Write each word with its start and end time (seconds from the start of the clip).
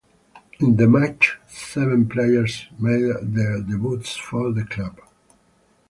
In 0.59 0.77
the 0.77 0.87
match, 0.87 1.37
seven 1.47 2.09
players 2.09 2.65
made 2.79 3.03
their 3.21 3.61
debuts 3.61 4.15
for 4.17 4.51
the 4.51 4.63
club. 4.65 4.99